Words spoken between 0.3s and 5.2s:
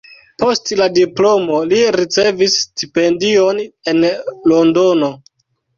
Post la diplomo li ricevis stipendion en Londono.